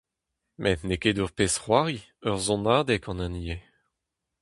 Met 0.61 0.79
n'eo 0.85 0.99
ket 1.01 1.21
ur 1.23 1.31
pezh-c'hoari, 1.37 1.99
ur 2.27 2.37
sonadeg 2.45 3.03
an 3.11 3.21
hini 3.23 3.43
eo. 3.55 3.59